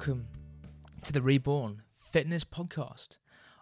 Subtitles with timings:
[0.00, 0.28] Welcome
[1.02, 3.18] to the Reborn Fitness Podcast.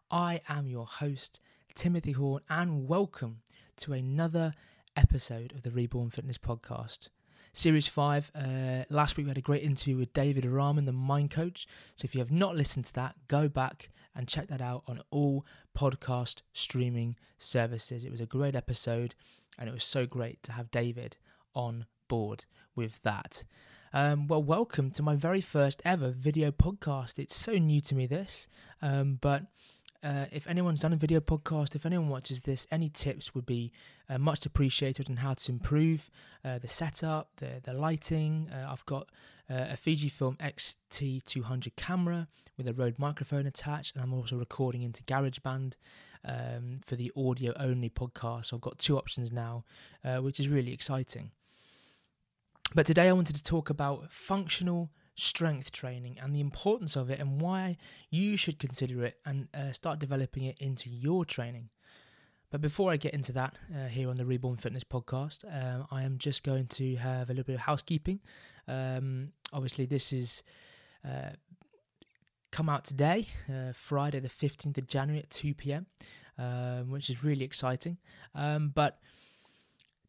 [0.08, 1.40] I am your host,
[1.74, 3.40] Timothy Horn, and welcome
[3.78, 4.54] to another
[4.94, 7.08] episode of the Reborn Fitness Podcast.
[7.52, 8.30] Series 5.
[8.36, 11.66] Uh, last week we had a great interview with David Rahman, the mind coach.
[11.96, 15.02] So if you have not listened to that, go back and check that out on
[15.10, 15.44] all
[15.76, 18.04] podcast streaming services.
[18.04, 19.16] It was a great episode
[19.58, 21.16] and it was so great to have David
[21.52, 22.44] on board
[22.76, 23.44] with that.
[23.92, 27.18] Um, well, welcome to my very first ever video podcast.
[27.18, 28.46] It's so new to me, this,
[28.82, 29.44] um, but
[30.04, 33.72] uh, if anyone's done a video podcast, if anyone watches this, any tips would be
[34.10, 36.10] uh, much appreciated on how to improve
[36.44, 38.50] uh, the setup, the the lighting.
[38.52, 39.08] Uh, I've got
[39.50, 45.02] uh, a Fujifilm X-T200 camera with a Rode microphone attached, and I'm also recording into
[45.04, 45.76] GarageBand
[46.26, 48.46] um, for the audio only podcast.
[48.46, 49.64] So I've got two options now,
[50.04, 51.30] uh, which is really exciting.
[52.74, 57.18] But today I wanted to talk about functional strength training and the importance of it
[57.18, 57.78] and why
[58.10, 61.70] you should consider it and uh, start developing it into your training.
[62.50, 66.02] But before I get into that uh, here on the Reborn Fitness podcast, um, I
[66.04, 68.20] am just going to have a little bit of housekeeping.
[68.66, 70.42] Um, obviously, this is
[71.04, 71.30] uh,
[72.52, 75.86] come out today, uh, Friday the 15th of January at 2 p.m.,
[76.38, 77.98] um, which is really exciting.
[78.34, 78.98] Um, but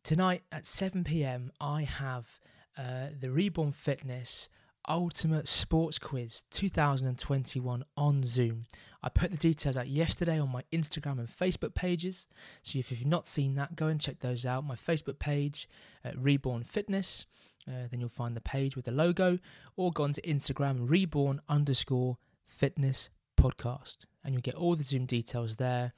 [0.04, 2.40] tonight at 7 p.m., I have
[2.78, 4.50] uh, the Reborn Fitness
[4.88, 8.64] Ultimate Sports Quiz 2021 on Zoom.
[9.04, 12.28] I put the details out yesterday on my Instagram and Facebook pages.
[12.64, 14.66] So if you've not seen that, go and check those out.
[14.66, 15.68] My Facebook page
[16.04, 17.26] at Reborn Fitness.
[17.68, 19.38] Uh, then you'll find the page with the logo,
[19.76, 22.18] or go onto Instagram Reborn underscore
[22.48, 25.94] Fitness Podcast, and you'll get all the Zoom details there.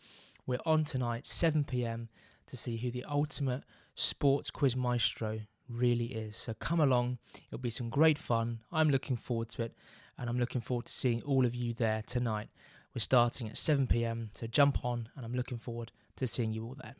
[0.45, 2.09] We're on tonight, 7 p.m.,
[2.47, 3.63] to see who the ultimate
[4.01, 6.37] sports quiz maestro really is.
[6.37, 8.59] So come along, it'll be some great fun.
[8.71, 9.73] I'm looking forward to it,
[10.17, 12.49] and I'm looking forward to seeing all of you there tonight.
[12.93, 16.65] We're starting at 7 pm, so jump on, and I'm looking forward to seeing you
[16.65, 16.95] all there.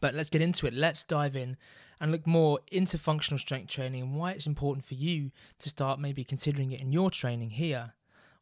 [0.00, 0.74] But let's get into it.
[0.74, 1.56] Let's dive in
[2.00, 6.00] and look more into functional strength training and why it's important for you to start
[6.00, 7.94] maybe considering it in your training here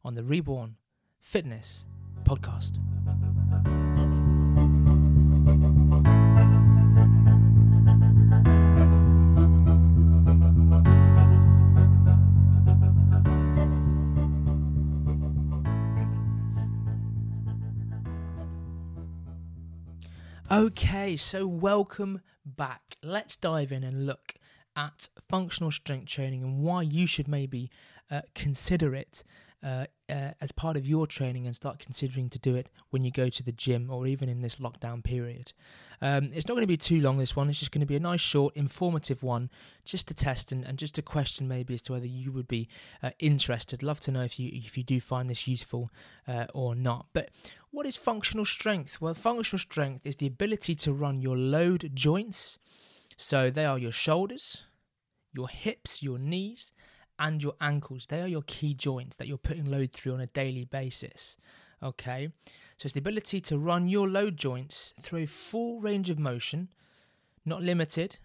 [0.03, 0.75] on the Reborn
[1.19, 1.85] Fitness
[2.23, 2.77] Podcast.
[20.51, 22.97] Okay, so welcome back.
[23.01, 24.33] Let's dive in and look
[24.75, 27.71] at functional strength training and why you should maybe
[28.11, 29.23] uh, consider it
[29.63, 33.11] uh, uh, as part of your training and start considering to do it when you
[33.11, 35.53] go to the gym or even in this lockdown period.
[36.01, 37.49] Um, it's not going to be too long, this one.
[37.49, 39.51] It's just going to be a nice, short, informative one
[39.85, 42.67] just to test and, and just a question maybe as to whether you would be
[43.03, 43.83] uh, interested.
[43.83, 45.91] Love to know if you, if you do find this useful
[46.27, 47.05] uh, or not.
[47.13, 47.29] But
[47.69, 48.99] what is functional strength?
[48.99, 52.57] Well, functional strength is the ability to run your load joints.
[53.15, 54.63] So they are your shoulders,
[55.33, 56.71] your hips, your knees,
[57.21, 58.07] and your ankles.
[58.09, 61.37] They are your key joints that you're putting load through on a daily basis.
[61.83, 62.29] Okay,
[62.77, 66.69] so it's the ability to run your load joints through a full range of motion,
[67.45, 68.17] not limited,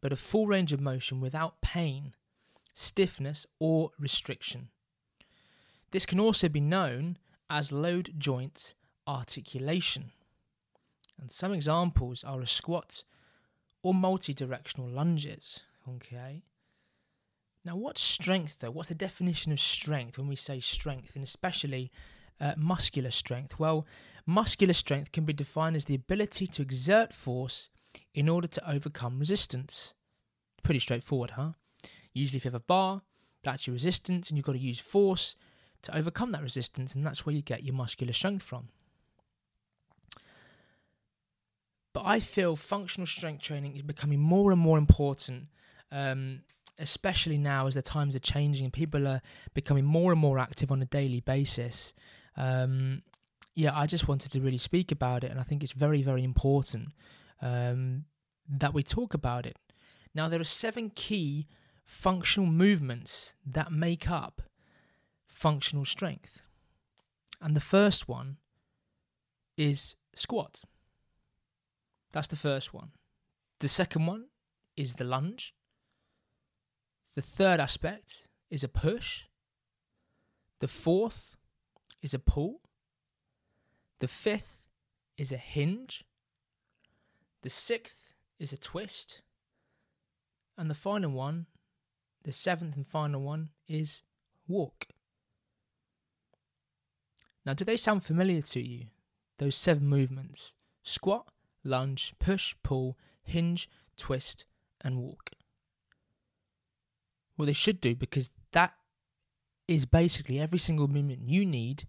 [0.00, 2.14] but a full range of motion without pain,
[2.72, 4.68] stiffness, or restriction.
[5.90, 7.18] This can also be known
[7.50, 8.74] as load joint
[9.06, 10.10] articulation.
[11.20, 13.04] And some examples are a squat
[13.82, 15.60] or multi directional lunges.
[15.88, 16.42] Okay.
[17.64, 18.70] Now, what's strength though?
[18.70, 21.90] What's the definition of strength when we say strength, and especially
[22.40, 23.58] uh, muscular strength?
[23.58, 23.86] Well,
[24.26, 27.70] muscular strength can be defined as the ability to exert force
[28.12, 29.94] in order to overcome resistance.
[30.62, 31.52] Pretty straightforward, huh?
[32.12, 33.02] Usually, if you have a bar,
[33.42, 35.34] that's your resistance, and you've got to use force
[35.82, 38.68] to overcome that resistance, and that's where you get your muscular strength from.
[41.94, 45.46] But I feel functional strength training is becoming more and more important
[45.92, 46.40] um,
[46.78, 49.22] especially now as the times are changing and people are
[49.54, 51.94] becoming more and more active on a daily basis.
[52.36, 53.02] Um,
[53.54, 56.24] yeah, I just wanted to really speak about it, and I think it's very, very
[56.24, 56.88] important
[57.40, 58.04] um,
[58.48, 59.58] that we talk about it.
[60.14, 61.46] Now, there are seven key
[61.84, 64.42] functional movements that make up
[65.26, 66.42] functional strength.
[67.40, 68.38] And the first one
[69.56, 70.62] is squat.
[72.12, 72.92] That's the first one.
[73.60, 74.26] The second one
[74.76, 75.54] is the lunge.
[77.14, 79.24] The third aspect is a push.
[80.60, 81.36] The fourth
[82.02, 82.60] is a pull.
[84.00, 84.68] The fifth
[85.16, 86.04] is a hinge.
[87.42, 89.22] The sixth is a twist.
[90.58, 91.46] And the final one,
[92.22, 94.02] the seventh and final one is
[94.48, 94.86] walk.
[97.46, 98.86] Now, do they sound familiar to you?
[99.38, 100.52] Those seven movements
[100.82, 101.28] squat,
[101.62, 104.46] lunge, push, pull, hinge, twist,
[104.80, 105.30] and walk.
[107.36, 108.74] Well, they should do because that
[109.66, 111.86] is basically every single movement you need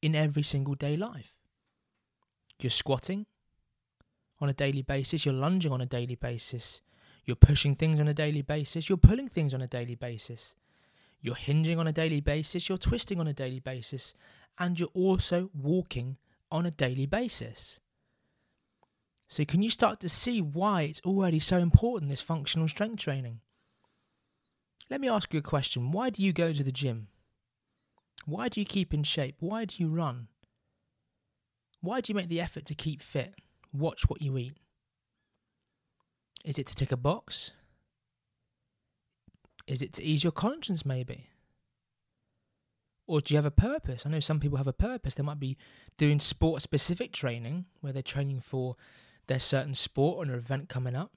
[0.00, 1.32] in every single day life.
[2.60, 3.26] You're squatting
[4.40, 6.80] on a daily basis, you're lunging on a daily basis,
[7.24, 10.54] you're pushing things on a daily basis, you're pulling things on a daily basis,
[11.20, 14.14] you're hinging on a daily basis, you're twisting on a daily basis,
[14.58, 16.16] and you're also walking
[16.50, 17.78] on a daily basis.
[19.28, 23.40] So, can you start to see why it's already so important, this functional strength training?
[24.90, 25.92] Let me ask you a question.
[25.92, 27.08] Why do you go to the gym?
[28.24, 29.36] Why do you keep in shape?
[29.40, 30.28] Why do you run?
[31.80, 33.34] Why do you make the effort to keep fit?
[33.72, 34.56] Watch what you eat.
[36.44, 37.52] Is it to tick a box?
[39.66, 41.28] Is it to ease your conscience, maybe?
[43.06, 44.04] Or do you have a purpose?
[44.04, 45.14] I know some people have a purpose.
[45.14, 45.56] They might be
[45.96, 48.76] doing sport specific training where they're training for
[49.26, 51.12] their certain sport or an event coming up.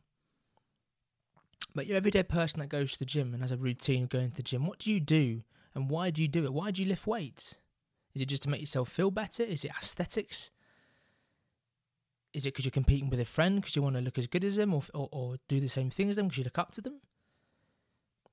[1.73, 4.31] But your everyday person that goes to the gym and has a routine of going
[4.31, 6.53] to the gym, what do you do and why do you do it?
[6.53, 7.59] Why do you lift weights?
[8.13, 9.43] Is it just to make yourself feel better?
[9.43, 10.51] Is it aesthetics?
[12.33, 14.43] Is it because you're competing with a friend because you want to look as good
[14.43, 16.71] as them or, or, or do the same thing as them because you look up
[16.73, 16.99] to them?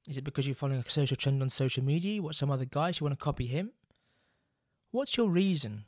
[0.08, 2.22] Is it because you're following a social trend on social media?
[2.22, 3.72] Watch some other guys, you want to copy him?
[4.90, 5.84] What's your reason?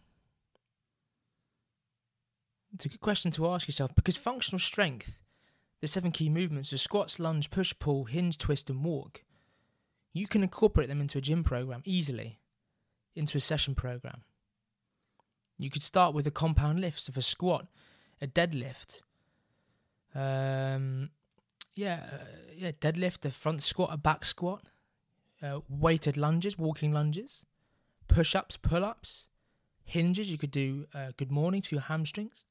[2.75, 5.21] It's a good question to ask yourself because functional strength,
[5.81, 9.23] the seven key movements of squats, lunge, push, pull, hinge, twist, and walk,
[10.13, 12.39] you can incorporate them into a gym program easily,
[13.15, 14.23] into a session program.
[15.59, 17.67] You could start with a compound lifts of a squat,
[18.21, 19.03] a deadlift,
[20.15, 21.11] um,
[21.75, 22.25] yeah, uh,
[22.55, 24.65] yeah, deadlift, a front squat, a back squat,
[25.43, 27.45] uh, weighted lunges, walking lunges,
[28.09, 29.29] push ups, pull ups,
[29.85, 30.31] hinges.
[30.31, 32.45] You could do uh, good morning to your hamstrings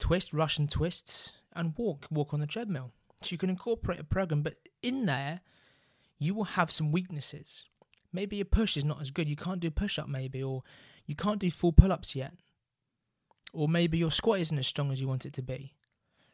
[0.00, 2.92] twist, Russian twists, and walk, walk on the treadmill.
[3.22, 5.40] So you can incorporate a program, but in there,
[6.18, 7.66] you will have some weaknesses.
[8.12, 9.28] Maybe your push is not as good.
[9.28, 10.62] You can't do push up, maybe, or
[11.06, 12.32] you can't do full pull ups yet.
[13.52, 15.74] Or maybe your squat isn't as strong as you want it to be.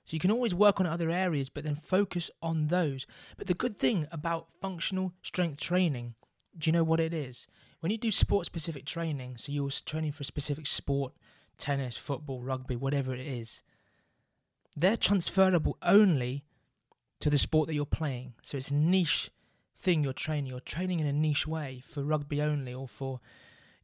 [0.04, 3.06] So you can always work on other areas, but then focus on those.
[3.36, 6.14] But the good thing about functional strength training,
[6.56, 7.48] do you know what it is?
[7.80, 11.12] When you do sport specific training, so you're training for a specific sport,
[11.58, 13.62] tennis, football, rugby, whatever it is,
[14.76, 16.44] they're transferable only
[17.20, 18.34] to the sport that you're playing.
[18.42, 19.30] So it's a niche
[19.76, 20.50] thing you're training.
[20.50, 23.20] You're training in a niche way for rugby only or for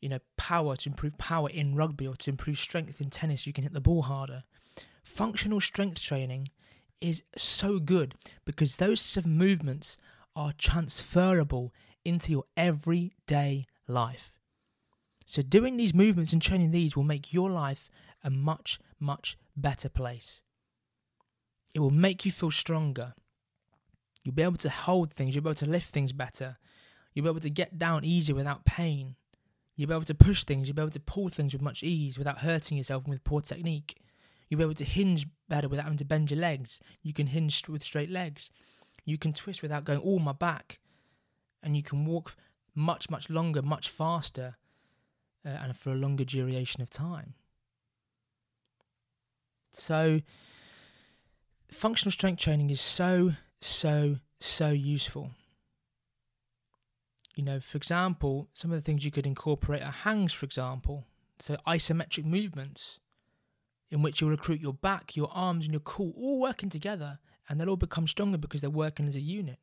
[0.01, 3.53] you know power to improve power in rugby or to improve strength in tennis you
[3.53, 4.45] can hit the ball harder.
[5.05, 6.49] Functional strength training
[7.01, 9.97] is so good because those seven movements
[10.37, 11.73] are transferable
[12.05, 14.39] into your everyday life.
[15.27, 17.91] So, doing these movements and training these will make your life
[18.23, 20.41] a much, much better place.
[21.75, 23.15] It will make you feel stronger.
[24.25, 26.59] You'll be able to hold things, you'll be able to lift things better.
[27.15, 29.17] You'll be able to get down easier without pain.
[29.77, 32.19] You'll be able to push things, you'll be able to pull things with much ease
[32.19, 33.99] without hurting yourself and with poor technique.
[34.49, 36.81] You'll be able to hinge better without having to bend your legs.
[37.03, 38.51] You can hinge with straight legs.
[39.05, 40.79] You can twist without going all my back.
[41.63, 42.37] And you can walk
[42.75, 44.57] much, much longer, much faster
[45.47, 47.35] uh, and for a longer duration of time.
[49.71, 50.21] So,
[51.73, 55.31] functional strength training is so, so, so useful.
[57.35, 61.07] You know, for example, some of the things you could incorporate are hangs, for example.
[61.39, 63.01] So, isometric movements
[63.91, 67.59] in which you recruit your back, your arms, and your core all working together, and
[67.59, 69.59] they'll all become stronger because they're working as a unit.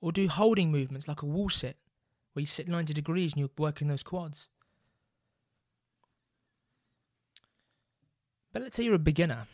[0.00, 1.76] Or do holding movements like a wall sit,
[2.32, 4.48] where you sit 90 degrees and you're working those quads.
[8.52, 9.46] But let's say you're a beginner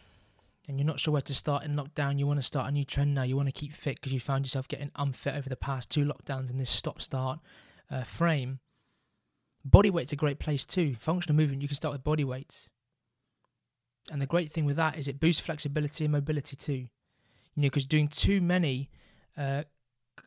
[0.70, 2.16] and you're not sure where to start in lockdown.
[2.16, 3.24] You want to start a new trend now.
[3.24, 6.04] You want to keep fit because you found yourself getting unfit over the past two
[6.04, 7.40] lockdowns in this stop start
[7.90, 8.60] uh, frame.
[9.64, 10.94] Body weight's a great place too.
[10.94, 12.70] Functional movement, you can start with body weights.
[14.12, 16.72] And the great thing with that is it boosts flexibility and mobility too.
[17.54, 18.90] You know, because doing too many
[19.36, 19.64] uh,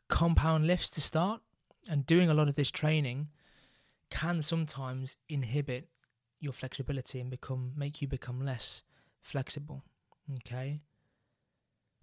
[0.09, 1.41] compound lifts to start
[1.87, 3.29] and doing a lot of this training
[4.09, 5.87] can sometimes inhibit
[6.41, 8.83] your flexibility and become make you become less
[9.21, 9.85] flexible.
[10.31, 10.81] Okay.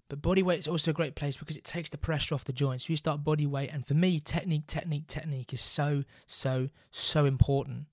[0.09, 2.53] But body weight is also a great place because it takes the pressure off the
[2.53, 2.85] joints.
[2.85, 7.25] If you start body weight, and for me, technique, technique, technique is so, so, so
[7.27, 7.87] important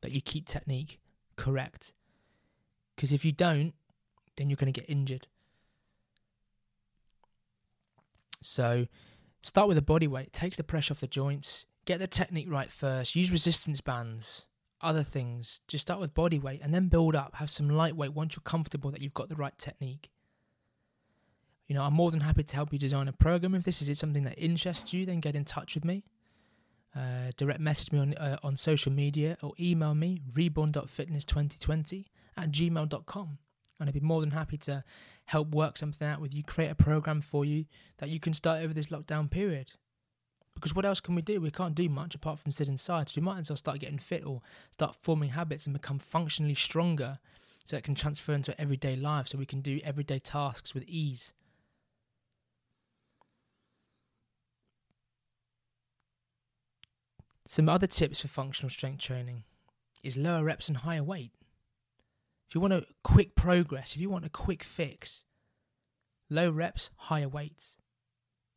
[0.00, 0.98] that you keep technique
[1.36, 1.92] correct.
[2.96, 3.74] Because if you don't,
[4.36, 5.26] then you're going to get injured.
[8.40, 8.86] So
[9.42, 12.72] start with a body weight, takes the pressure off the joints, get the technique right
[12.72, 14.46] first, use resistance bands,
[14.80, 15.60] other things.
[15.68, 17.36] Just start with body weight and then build up.
[17.36, 20.10] Have some lightweight once you're comfortable that you've got the right technique.
[21.66, 23.54] You know, I'm more than happy to help you design a program.
[23.54, 26.04] If this is something that interests you, then get in touch with me.
[26.96, 32.06] Uh, direct message me on uh, on social media or email me reborn.fitness2020
[32.38, 33.38] at gmail.com
[33.78, 34.82] and I'd be more than happy to
[35.26, 37.66] help work something out with you, create a program for you
[37.98, 39.72] that you can start over this lockdown period.
[40.58, 41.40] Because what else can we do?
[41.40, 43.08] We can't do much apart from sit inside.
[43.08, 46.54] So we might as well start getting fit or start forming habits and become functionally
[46.54, 47.20] stronger
[47.64, 51.32] so it can transfer into everyday life so we can do everyday tasks with ease.
[57.46, 59.44] Some other tips for functional strength training
[60.02, 61.32] is lower reps and higher weight.
[62.48, 65.24] If you want a quick progress, if you want a quick fix,
[66.28, 67.78] low reps, higher weights.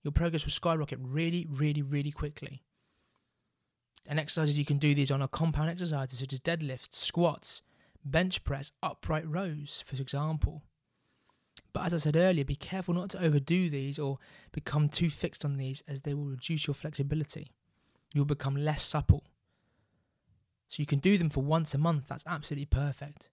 [0.03, 2.63] Your progress will skyrocket really, really, really quickly.
[4.07, 7.61] And exercises you can do these on are compound exercises such as deadlifts, squats,
[8.03, 10.63] bench press, upright rows, for example.
[11.73, 14.17] But as I said earlier, be careful not to overdo these or
[14.51, 17.51] become too fixed on these as they will reduce your flexibility.
[18.13, 19.23] You'll become less supple.
[20.67, 23.29] So you can do them for once a month, that's absolutely perfect.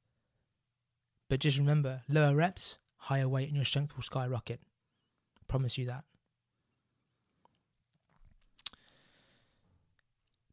[1.29, 4.61] But just remember lower reps, higher weight, and your strength will skyrocket.
[5.37, 6.05] I promise you that.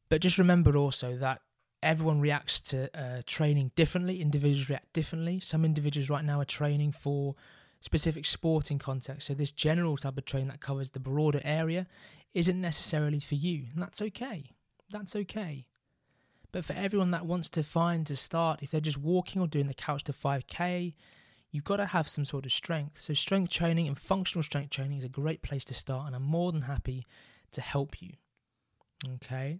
[0.10, 1.42] But just remember also that
[1.82, 4.22] everyone reacts to uh, training differently.
[4.22, 5.40] Individuals react differently.
[5.40, 7.36] Some individuals right now are training for
[7.82, 9.28] specific sporting context.
[9.28, 11.88] So this general type of training that covers the broader area
[12.34, 14.52] isn't necessarily for you, and that's okay.
[14.92, 15.66] That's okay.
[16.52, 19.68] But for everyone that wants to find to start, if they're just walking or doing
[19.68, 20.94] the couch to 5k,
[21.52, 23.00] you've got to have some sort of strength.
[23.00, 26.24] So, strength training and functional strength training is a great place to start, and I'm
[26.24, 27.06] more than happy
[27.52, 28.14] to help you.
[29.16, 29.60] Okay.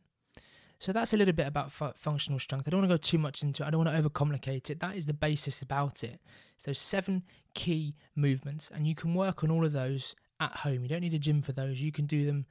[0.80, 2.68] So that's a little bit about functional strength.
[2.68, 3.68] I don't want to go too much into it.
[3.68, 4.80] I don't want to overcomplicate it.
[4.82, 6.20] That is the basis about it.
[6.58, 10.84] So seven key movements, and you can work on all of those at home.
[10.84, 11.82] You don't need a gym for those.
[11.82, 12.46] You can do them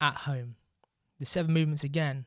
[0.00, 0.56] at home.
[1.18, 2.26] The seven movements again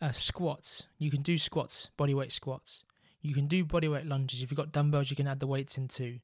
[0.00, 0.86] uh, squats.
[0.98, 2.84] You can do squats, bodyweight squats.
[3.20, 4.42] You can do bodyweight lunges.
[4.42, 6.20] If you've got dumbbells, you can add the weights into.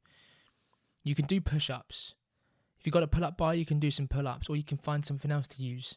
[1.05, 2.15] You can do push ups.
[2.81, 4.65] If you've got a pull up bar, you can do some pull ups, or you
[4.65, 5.97] can find something else to use.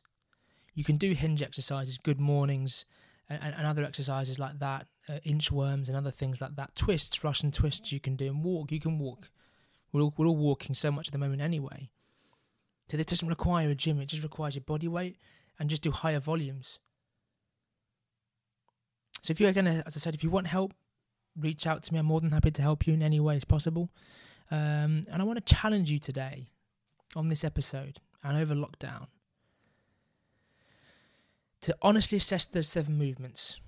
[0.79, 2.85] You can do hinge exercises, good mornings,
[3.29, 6.73] and, and other exercises like that, uh, inchworms and other things like that.
[6.73, 8.71] Twists, Russian twists, you can do, and walk.
[8.71, 9.29] You can walk.
[9.91, 11.89] We're all, we're all walking so much at the moment anyway.
[12.89, 15.17] So this doesn't require a gym, it just requires your body weight
[15.59, 16.79] and just do higher volumes.
[19.21, 20.73] So if you're gonna, as I said, if you want help,
[21.37, 21.99] reach out to me.
[21.99, 23.89] I'm more than happy to help you in any way as possible.
[24.49, 26.47] Um, and I want to challenge you today
[27.17, 29.07] on this episode and over lockdown
[31.61, 33.59] to honestly assess those seven movements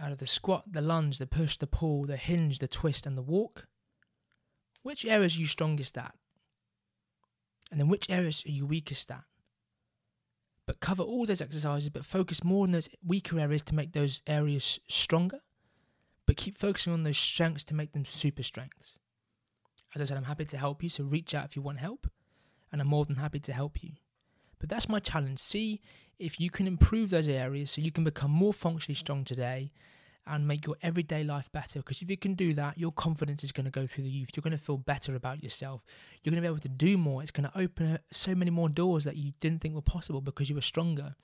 [0.00, 3.16] out of the squat, the lunge, the push, the pull, the hinge, the twist, and
[3.16, 3.66] the walk.
[4.82, 6.14] Which areas are you strongest at?
[7.70, 9.24] And then which areas are you weakest at?
[10.68, 14.20] but cover all those exercises, but focus more on those weaker areas to make those
[14.26, 15.40] areas stronger,
[16.26, 18.98] but keep focusing on those strengths to make them super strengths.
[19.94, 22.06] As I said, I'm happy to help you, so reach out if you want help,
[22.70, 23.92] and I'm more than happy to help you.
[24.58, 25.38] But that's my challenge.
[25.38, 25.80] See
[26.18, 29.72] if you can improve those areas so you can become more functionally strong today
[30.26, 31.80] and make your everyday life better.
[31.80, 34.30] Because if you can do that, your confidence is going to go through the roof.
[34.34, 35.84] You're going to feel better about yourself.
[36.22, 37.22] You're going to be able to do more.
[37.22, 40.20] It's going to open uh, so many more doors that you didn't think were possible
[40.20, 41.14] because you were stronger.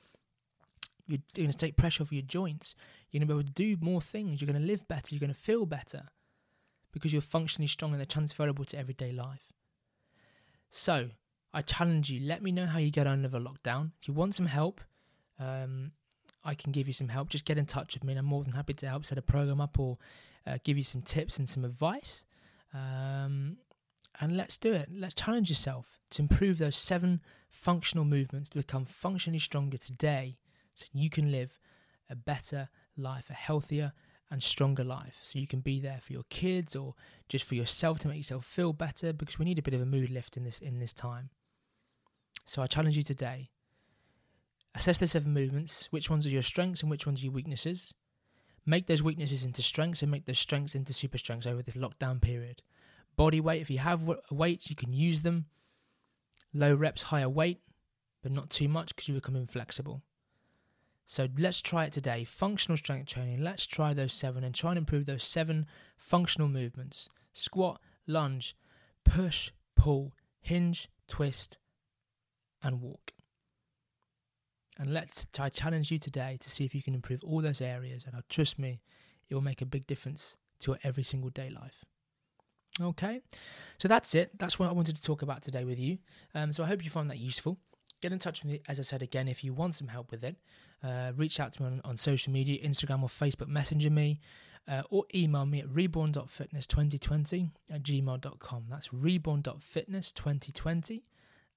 [1.07, 2.75] You're going to take pressure off your joints.
[3.11, 4.41] You're going to be able to do more things.
[4.41, 5.15] You're going to live better.
[5.15, 6.09] You're going to feel better
[6.93, 9.53] because you're functionally strong and they're transferable to everyday life.
[10.71, 11.11] So,
[11.55, 12.21] I challenge you.
[12.21, 13.93] Let me know how you get on a lockdown.
[14.01, 14.81] If you want some help,
[15.39, 15.93] um,
[16.45, 18.45] I can give you some help, just get in touch with me and I'm more
[18.45, 19.97] than happy to help set a program up or
[20.47, 22.25] uh, give you some tips and some advice.
[22.75, 23.57] Um,
[24.21, 24.89] and let's do it.
[24.93, 30.39] Let's challenge yourself to improve those seven functional movements to become functionally stronger today
[30.75, 31.59] so you can live
[32.11, 33.93] a better life, a healthier
[34.31, 35.21] and stronger life.
[35.23, 36.95] So you can be there for your kids or
[37.29, 39.87] just for yourself to make yourself feel better because we need a bit of a
[39.87, 41.31] mood lift in this in this time.
[42.45, 43.51] So I challenge you today
[44.75, 45.87] Assess the seven movements.
[45.91, 47.95] Which ones are your strengths and which ones are your weaknesses?
[48.67, 52.21] Make those weaknesses into strengths and make those strengths into super strengths over this lockdown
[52.21, 52.63] period.
[53.17, 55.47] Body weight, if you have weights, you can use them.
[56.53, 57.61] Low reps, higher weight,
[58.23, 60.03] but not too much because you become inflexible.
[61.05, 62.25] So let's try it today.
[62.25, 63.45] Functional strength training.
[63.45, 68.57] Let's try those seven and try and improve those seven functional movements squat, lunge,
[69.05, 71.59] push, pull, hinge, twist,
[72.65, 73.13] and walk.
[74.79, 78.05] And let's I challenge you today to see if you can improve all those areas.
[78.05, 78.81] And I trust me,
[79.29, 81.85] it will make a big difference to your every single day life.
[82.81, 83.21] Okay,
[83.79, 84.37] so that's it.
[84.37, 85.99] That's what I wanted to talk about today with you.
[86.35, 87.57] Um, so I hope you find that useful.
[88.03, 90.25] Get in touch with me, as I said again, if you want some help with
[90.25, 90.35] it.
[90.83, 94.19] Uh, reach out to me on, on, social media, Instagram or Facebook, messenger me,
[94.67, 98.65] uh, or email me at reborn.fitness2020 at gmail.com.
[98.69, 101.03] That's reborn.fitness2020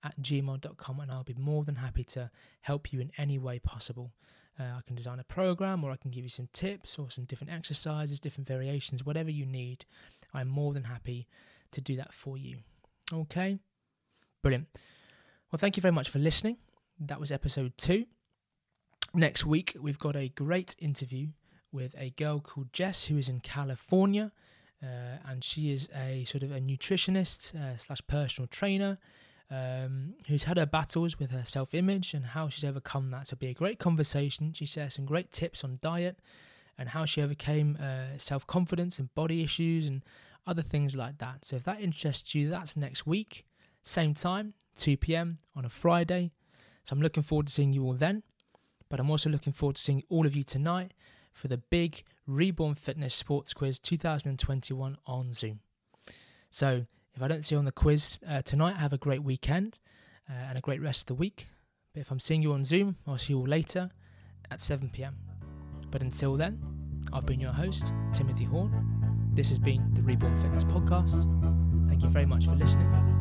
[0.04, 2.30] at gmail.com, and I'll be more than happy to
[2.62, 4.12] help you in any way possible.
[4.60, 7.26] Uh, I can design a program, or I can give you some tips, or some
[7.26, 9.86] different exercises, different variations, whatever you need.
[10.34, 11.28] I'm more than happy
[11.72, 12.58] to do that for you.
[13.14, 13.60] Okay?
[14.42, 14.68] Brilliant.
[15.52, 16.58] Well, thank you very much for listening.
[17.00, 18.06] That was episode two.
[19.14, 21.30] Next week, we've got a great interview
[21.72, 24.32] with a girl called Jess who is in California.
[24.84, 29.00] Uh, and she is a sort of a nutritionist uh, slash personal trainer
[29.50, 33.28] um, who's had her battles with her self image and how she's overcome that.
[33.28, 34.54] So, it'll be a great conversation.
[34.54, 36.20] She shares some great tips on diet
[36.78, 40.04] and how she overcame uh, self confidence and body issues and
[40.46, 41.46] other things like that.
[41.46, 43.46] So, if that interests you, that's next week,
[43.84, 46.32] same time, 2 pm on a Friday.
[46.84, 48.24] So, I'm looking forward to seeing you all then.
[48.90, 50.94] But I'm also looking forward to seeing all of you tonight
[51.34, 55.60] for the big Reborn Fitness Sports Quiz 2021 on Zoom.
[56.50, 56.86] So,
[57.18, 59.80] if I don't see you on the quiz uh, tonight, have a great weekend
[60.30, 61.48] uh, and a great rest of the week.
[61.92, 63.90] But if I'm seeing you on Zoom, I'll see you all later
[64.52, 65.16] at 7 pm.
[65.90, 66.62] But until then,
[67.12, 69.32] I've been your host, Timothy Horn.
[69.34, 71.26] This has been the Reborn Fitness Podcast.
[71.90, 73.17] Thank you very much for listening